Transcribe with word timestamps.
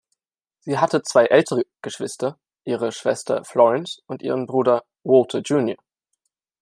Sie 0.61 0.79
hatte 0.79 1.03
zwei 1.03 1.25
ältere 1.27 1.61
Geschwister, 1.83 2.39
ihre 2.63 2.91
Schwester 2.91 3.45
Florence 3.45 4.01
und 4.07 4.23
ihren 4.23 4.47
Bruder 4.47 4.83
Walter 5.03 5.41
Jr. 5.41 5.77